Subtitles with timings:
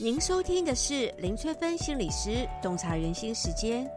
[0.00, 3.88] 您收听的是林翠芬心理师洞察人心时间，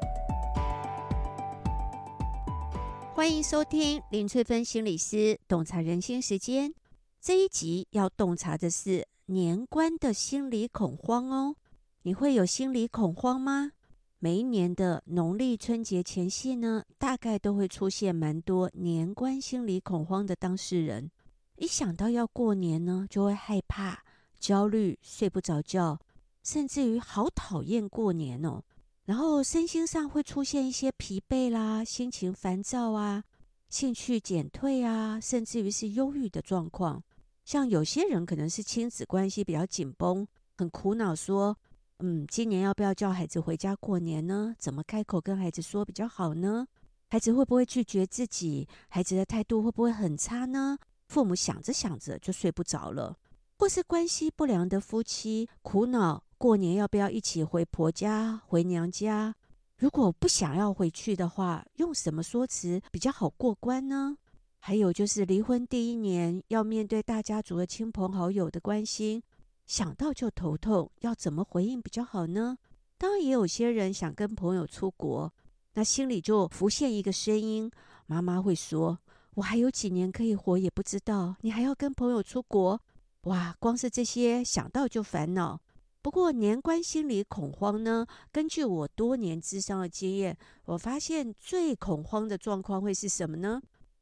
[3.16, 6.72] 欢迎收听林翠芬心理师洞察人心时间。
[7.20, 11.56] 这一集要洞察的是年关的心理恐慌哦。
[12.04, 13.72] 你会有心理恐慌吗？
[14.20, 21.10] 每一年的农历春节前夕呢，大概都会出现蛮多年关心理恐慌的当事人。
[21.56, 24.04] 一想到要过年呢，就会害怕。
[24.40, 26.00] 焦虑、睡不着觉，
[26.44, 28.64] 甚至于好讨厌过年哦。
[29.06, 33.24] 然后身心上会出现一些疲惫啦、心情烦躁啊、
[33.70, 37.02] 兴趣减退啊，甚至于是忧郁的状况。
[37.46, 40.28] 像有些人可能是亲子关系比较紧绷，
[40.58, 41.58] 很苦恼，说
[42.00, 44.54] ：“嗯，今年要不要叫孩子回家过年呢？
[44.60, 46.68] 怎么开口跟孩子说比较好呢？
[47.10, 48.68] 孩子会不会拒绝自己？
[48.90, 50.78] 孩子的态度会不会很差呢？”
[51.08, 53.18] 父母想着想着就睡不着了。
[53.60, 59.34] 或是关系不良的夫妻苦恼过年要不要一起回婆家、回娘家？
[59.78, 64.16] 如果不想要回去的话，用什么说辞比较好过关呢？
[64.60, 69.24] 还有就是离婚第一年要面对大家族的亲朋好友的关心，
[69.66, 72.60] 想到就头痛，要怎么回应比较好呢？
[73.00, 75.34] 当然，也有些人想跟朋友出国，
[75.74, 77.72] 那心里就浮现一个声音，
[78.06, 79.00] 妈妈会说
[79.34, 82.80] ：“我还有几年可以活也不知道，你还要跟朋友出国？”
[83.28, 85.60] 哇，光是这些想到就烦恼。
[86.02, 88.06] 不过年关心理恐慌呢？
[88.32, 93.62] 根据我多年智商的经验，我发现最恐慌的状况会是什么呢？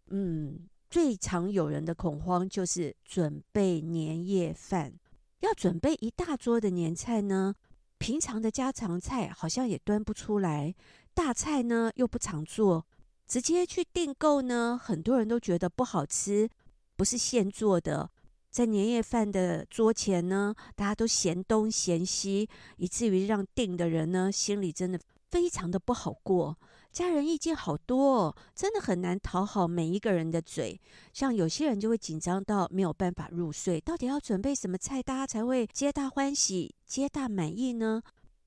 [0.09, 4.94] 嗯，最常有人的恐慌就是准备年夜饭，
[5.39, 7.56] 要准备一大桌的年菜呢。
[7.98, 10.76] 平常的家常菜好像也端不出来，
[11.16, 12.86] 大菜呢又不常做，
[13.26, 16.48] 直接去订购呢，很多人都觉得不好吃，
[16.95, 18.12] 不是现做的。
[18.56, 24.98] 在年夜饭的桌前呢，大家都嫌东嫌西，以至于让订的人呢心里真的
[25.30, 26.58] 非常的不好过。
[26.89, 30.80] 家人意见好多哦，真的很难讨好每一个人的嘴。
[31.11, 38.02] 像有些人就会紧张到没有办法入睡，到底要准备什么菜，大家才会皆大欢喜、皆大满意呢？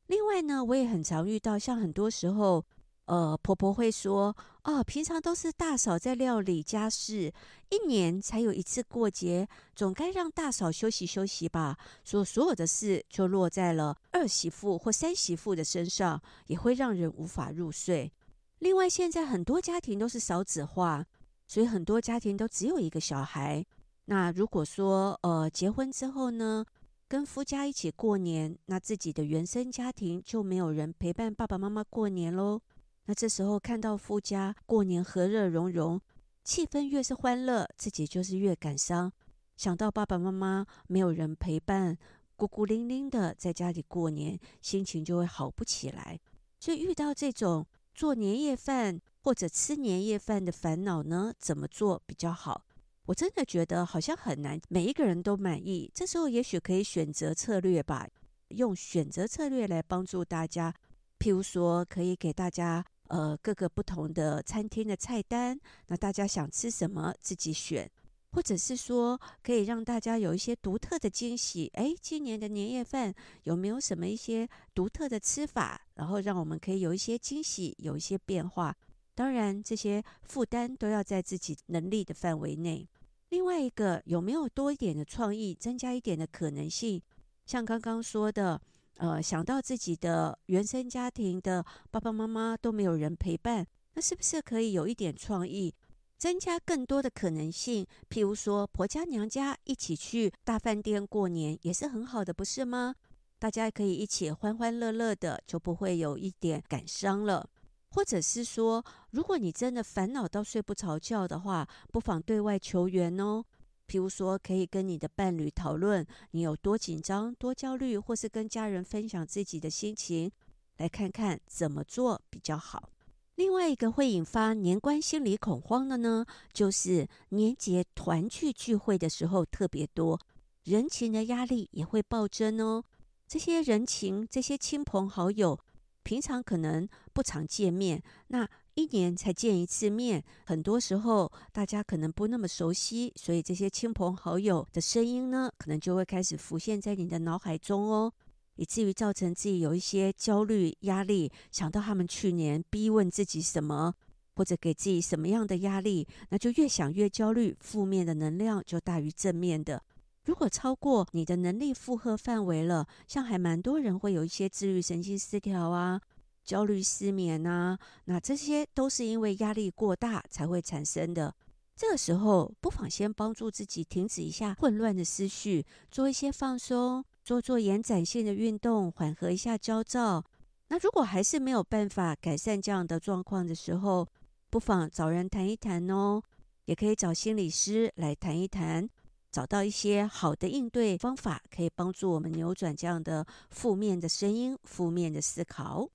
[0.06, 2.64] 另外呢，我也很常遇到，像很多时候。
[3.08, 7.32] 呃，婆婆会说：“哦，平常都是大嫂在料理家事，
[7.70, 18.12] 一年才有一次过节，总该让大嫂休息休息吧。”说所有的事就落在了二媳妇或三媳妇的身上，也会让人无法入睡。
[18.58, 21.02] 另外，现在很多家庭都是少子化，
[21.46, 23.64] 所以很多家庭都只有一个小孩。
[24.04, 26.62] 那如果说呃结婚之后呢，
[27.08, 32.60] 跟夫家一起过年，那自己的原生家庭就没有人陪伴爸爸妈妈过年喽。
[33.08, 35.98] 那这时候看到夫家过年和乐融融，
[36.44, 39.10] 气氛越是欢乐，自己就是越感伤。
[39.56, 41.96] 想到爸爸妈妈没有人陪伴，
[42.36, 46.20] 孤孤零零的在家里过年，心情就会好不起来。
[46.60, 52.66] 所以遇到这种做年夜饭或者吃年夜饭的烦恼呢，怎么做比较好？
[53.06, 55.90] 我真的觉得好像很难，每一个人都满意。
[55.94, 58.06] 这时候也许可以选择策略吧，
[58.48, 60.74] 用选择策略来帮助大家。
[61.18, 62.84] 譬如说，可以给大家。
[63.08, 67.90] 呃，各个不同的餐厅的菜单，那大家想吃什么自己选，
[68.32, 71.70] 或者是说可以让大家有一些独特的惊喜。
[71.74, 73.14] 哎，今年的年夜饭
[73.44, 75.80] 有没有什么一些独特的吃法？
[75.94, 78.76] 然后让我们可以有一些惊喜，有一些变化。
[79.14, 82.86] 当然，这些负担都要在自己能力的范围内。
[83.30, 87.02] 另外一个，有没有多一点的创意，增加一点的可能性？
[87.46, 88.60] 像刚刚说的。
[88.98, 95.72] 呃，想到自己的原生家庭的爸爸妈妈都没有人陪伴，那是不是可以有一点创意，
[96.16, 97.86] 增加更多的可能性？
[98.10, 102.96] 譬如说，婆家娘家一起去大饭店过年也是很好的，不是吗？
[103.38, 107.48] 大家可以一起欢欢乐乐的，就不会有一点感伤了。
[107.90, 113.44] 或者是说，如果你真的烦恼到睡不着觉的话，不妨对外求援哦。
[113.88, 120.30] 譬如说，可以跟你的伴侣讨论你有多紧张、多焦虑，或是跟家人分享自己的心情，
[120.76, 122.90] 来看看怎么做比较好。
[123.36, 130.20] 另外一个会引发年关心理恐慌的呢，就是年节团聚聚会的时候特别多，
[130.64, 132.84] 人情的压力也会暴增哦。
[133.26, 135.58] 这些人情、这些亲朋好友，
[136.02, 138.46] 平常可能不常见面，那。
[138.78, 148.12] 一年才见一次面，很多时候大家可能不那么熟悉，所以这些亲朋好友的声音呢，可能就会开始浮现在你的脑海中哦，
[148.54, 153.92] 以至于造成自己有一些焦虑、压力，想到他们去年逼问自己什么，
[154.36, 159.82] 或者给自己什么样的压力，那就越想越焦虑，负面的能量就大于正面的。
[160.24, 166.00] 如果超过你的能力负荷范围了，像还蛮多人会有一些自律神经失调啊、
[166.48, 171.34] 焦虑失眠啊，那这些都是因为压力过大才会产生的。
[171.76, 180.24] 这个时候，不妨先帮助自己停止一下混乱的思绪，做一些放松，做做延展性的运动，缓和一下焦躁。
[180.68, 184.08] 那如果还是没有办法改善这样的状况的时候，
[184.48, 186.22] 不妨找人谈一谈哦，
[186.64, 188.88] 也可以找心理师来谈一谈，
[189.30, 195.86] 找到一些好的应对方法，可以帮助我们扭转这样的负面的声音、负面的思考。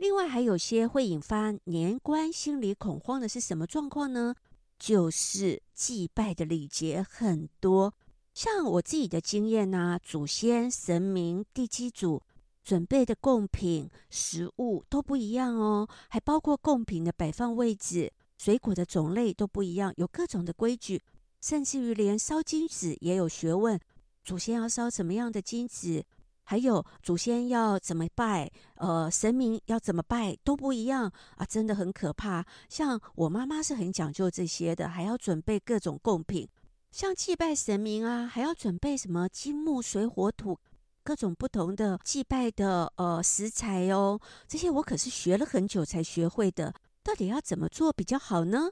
[0.00, 4.34] 另外，还有些会引发年关心理恐慌的是什么状况呢？
[4.78, 7.92] 就是祭拜的礼节很多，
[8.32, 12.22] 像我自己的经验呐、啊，祖先、神明、地基主。
[12.62, 21.02] 准备的贡品、食物都不一样哦，还包括贡品的摆放位置、水果的种类都不一样，有各种的规矩，
[21.42, 23.78] 甚至于连烧金纸也有学问。
[24.24, 26.04] 祖先要烧什么样的金纸，
[26.50, 31.04] 还有祖先要怎么拜，呃，神明要怎么拜都不一样
[31.36, 32.44] 啊，真的很可怕。
[32.68, 36.48] 像我妈妈是很讲究这些的，还要准备各种贡品，
[36.90, 40.58] 像祭拜神明啊，还要准备什么金木水火土。
[41.04, 46.74] 各种不同的祭拜的呃食材哦，这些我可是学了很久才学会的。
[47.04, 48.70] 到底要怎么做比较好呢？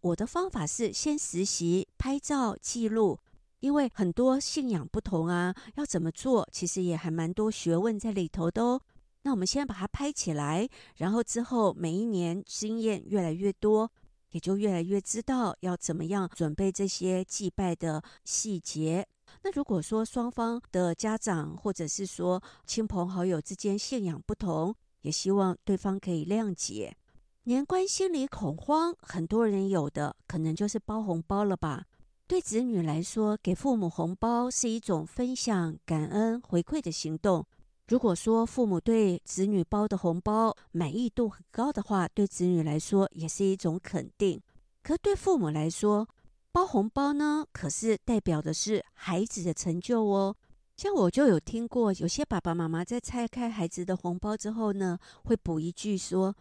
[0.00, 3.20] 我的方法是先实习、拍照记录，
[3.60, 8.80] 因为很多信仰不同啊，要怎么做其实也还蛮多学问在里头的哦。
[9.22, 13.90] 那我们先把它拍起来，然后之后每一年经验越来越多，
[14.30, 19.06] 也就越来越知道要怎么样准备这些祭拜的细节。
[19.42, 26.96] 那如果说双方的家长或者是说亲朋好友之间信仰不同，也希望对方可以谅解。
[27.44, 31.84] 年关心里恐慌，很多人有的可能就是包红包了吧？
[32.30, 37.44] 对子女来说，给父母红包是一种分享、感恩、回馈的行动。
[37.88, 44.40] 如果说父母对子女包的红包满意度很高的话，对子女来说也是一种肯定。
[44.80, 46.08] 可对父母来说，
[46.52, 50.36] 包红包呢，可是代表的是孩子的成就哦。
[50.76, 56.36] 像我就有听过，有些爸爸妈妈在拆开孩子的红包之后呢，会补一句说：“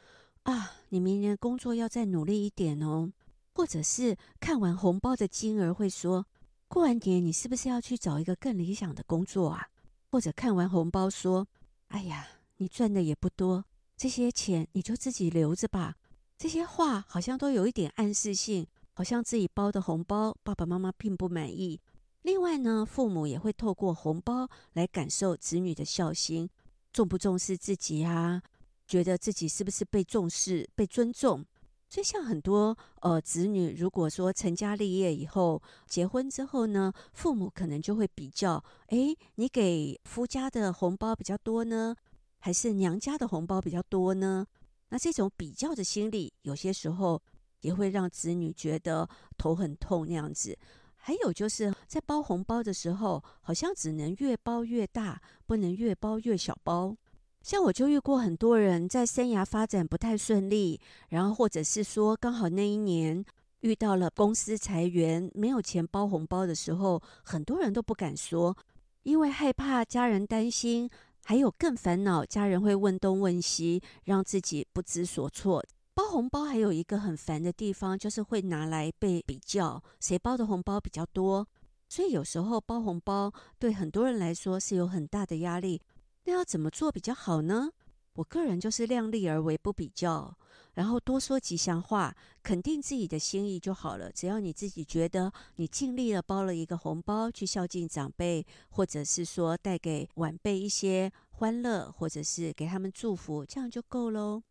[0.46, 3.12] 啊，你明年工作要再努力一点哦。”
[3.54, 6.26] 或者是看完红包的金额会说
[6.68, 9.68] ：“过完年你是不是要去找一个更理想的工作啊？”
[10.12, 11.48] 或者看完红包说
[11.90, 13.66] ：“哎呀，你赚的也不多，
[13.98, 15.96] 这些钱你就自己留着吧。”
[16.38, 18.68] 这些话好像都有一点暗示性。
[18.92, 21.80] 好像自己包的红包，爸爸妈妈并不满意。
[22.24, 26.50] 另外呢，父母也会透过红包来感受子女的孝心，
[26.92, 28.42] 重不重视自己啊？
[28.86, 31.46] 觉得自己是不是被重视、被尊重？
[31.90, 41.96] 所以，像很多呃子女，如果说成家立业以后，结婚之后呢，父母可能就会比较：诶，你给夫家的红包比较多呢，
[42.38, 44.46] 还是娘家的红包比较多呢？
[44.90, 47.22] 那这种比较的心理，有些时候。
[47.62, 49.06] 也会让子女觉得
[49.38, 50.58] 头很痛那样子。
[50.96, 56.96] 还有就是在包红包的时候，好像只能越包越大，不能越包越小包。
[57.42, 63.24] 像我就遇过很多人在生涯发展不太顺利，然后或者是说刚好那一年
[63.62, 68.56] 遇到了公司裁员，没有钱包红包的时候，很多人都不敢说，
[69.04, 70.90] 因为害怕家人担心，
[71.24, 75.64] 还有更烦恼家人会问东问西，让自己不知所措。
[75.94, 81.48] 包红包还有一个很烦的地方，就是会拿来被比较，谁包的红包比较多。
[81.90, 85.82] 所以有时候包红包对很多人来说是有很大的压力。
[86.30, 87.72] 要怎么做比较好呢？
[88.14, 90.36] 我个人就是量力而为，不比较，
[90.74, 94.12] 然后多说吉祥话，肯定自己的心意就好了。
[94.12, 104.44] 只要你自己觉得你尽力了，包了一个红包去孝敬长辈，或者是说带给晚辈一些欢乐，或者是给他们祝福，这样就够喽。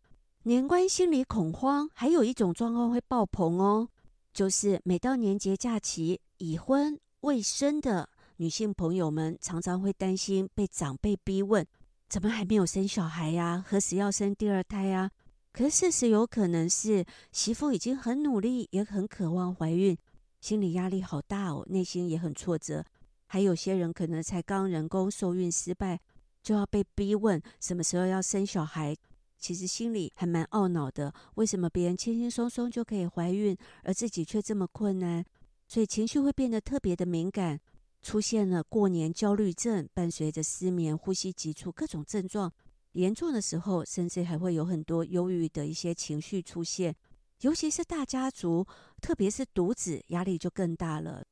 [0.44, 3.88] 年关心理恐慌，还有一种状况会爆棚哦，
[4.32, 8.08] 就是每到年节假期，已婚未生的
[8.40, 11.66] 女性朋友们常常会担心被长辈逼问：
[12.08, 13.64] 怎么还没有生小孩呀？
[13.66, 15.10] 何时要生第二胎呀？
[15.52, 19.98] 可事实有可能是媳妇已经很努力，也很渴望怀孕，
[20.40, 22.84] 心理压力好大哦，内心也很挫折。
[23.26, 25.98] 还有些人可能才刚人工受孕失败，
[26.40, 28.94] 就要被逼问什么时候要生小孩。
[29.36, 35.24] 其实心里还蛮懊恼的，为什么别人轻轻松松就可以怀孕，而自己却这么困难？
[35.66, 37.60] 所以情绪会变得特别的敏感，
[38.08, 42.50] 出现了过年焦虑症，伴随着失眠、呼吸急促各种症状。
[42.92, 46.96] 严重的时候，甚至还会有很多忧郁的一些情绪出现。
[47.42, 48.66] 尤其是大家族，
[49.02, 51.22] 特别是独子，压力就更大了。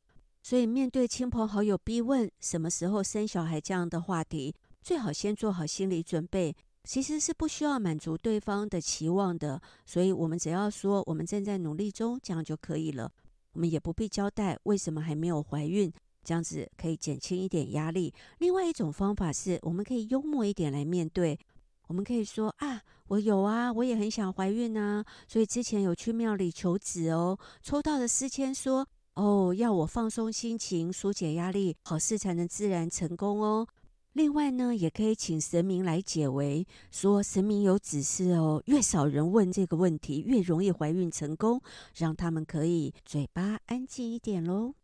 [0.43, 6.55] 所以面对亲朋好友逼问什么时候生小孩这样的话题，最好先做好心理准备。
[6.85, 13.11] 其实是不需要满足对方的期望的，所以我们只要说我们正在努力中，这样就可以了。
[13.53, 15.91] 我们也不必交代为什么还没有怀孕，
[16.27, 18.13] 这样子可以减轻一点压力。
[18.39, 21.39] 另外一种方法是，我们可以幽默一点来面对。
[21.87, 33.69] 我们可以说啊，我有啊，我也很想怀孕啊，所以之前有去庙里求子哦，抽到的诗签说哦，要我放松心情，纾解压力，好事才能自然成功哦。
[34.15, 41.61] 另外呢，也可以请神明来解围，说神明有指示哦，越少人问这个问题，越容易怀孕成功，
[41.95, 44.75] 让他们可以嘴巴安静一点喽。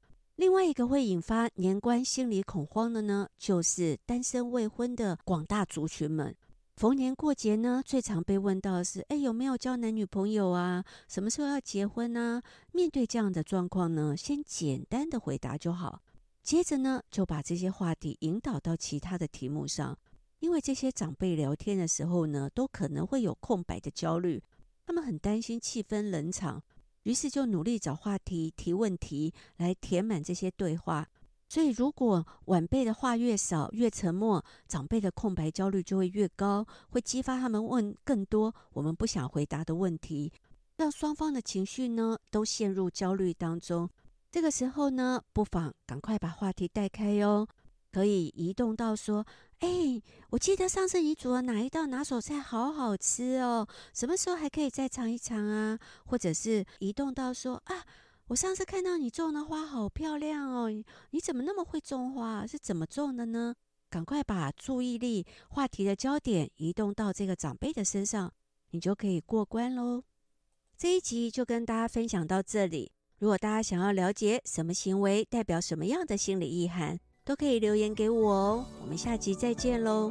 [0.43, 6.35] 另外一个会引发年关心理恐慌的呢，就是单身未婚的广大族群们。
[6.75, 10.85] 逢年过节呢，最常被问到的是，哎，有没有交男女朋友啊？
[11.07, 12.43] 什么时候要结婚呢？
[12.73, 16.03] 面对这样的状况呢，先简单的回答就好。
[16.43, 19.97] 接着呢，就把这些话题引导到其他的题目上，
[20.41, 24.43] 因为这些长辈聊天的时候呢，都可能会有空白的焦虑，
[24.85, 26.61] 他们很担心气氛冷场，
[27.05, 31.09] 于是就努力找话题、提问题来填满这些对话。
[31.49, 40.33] 所以，如果晚辈的话越少、越沉默，长辈的空白焦虑就会越高，会激发他们问更多我们不想回答的问题，
[40.77, 43.91] 让双方的情绪呢都陷入焦虑当中。
[44.31, 47.47] 这个时候呢，不妨赶快把话题带开哟，
[47.93, 49.27] 可以移动到说
[49.61, 57.85] ：“哎，我记得上次你煮的哪一道拿手菜好好吃哦，什么时候还可以再尝一尝啊？”或者是移动到说：“啊，
[58.29, 60.71] 我上次看到你种的花好漂亮哦，
[61.11, 62.47] 你怎么那么会种花？
[62.47, 63.55] 是怎么种的呢？”
[63.91, 68.33] 赶快把注意力、话题的焦点移动到这个长辈的身上，
[68.71, 70.03] 你就可以过关喽。
[70.79, 72.91] 这一集就跟大家分享到这里。
[73.19, 78.67] 如果大家想要了解什么行为代表什么样的心理意涵，都可以留言给我哦。
[78.81, 80.11] 我们下集再见喽。